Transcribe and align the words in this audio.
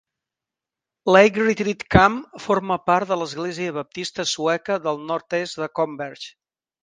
Lake 1.15 1.43
Retreat 1.47 1.83
Camp 1.95 2.15
forma 2.45 2.77
part 2.89 3.11
de 3.13 3.19
l'Església 3.23 3.75
baptista 3.77 4.27
sueca 4.33 4.79
del 4.87 4.99
nord-est 5.11 5.61
de 5.65 5.69
Converge. 5.81 6.35